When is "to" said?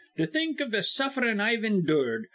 0.17-0.25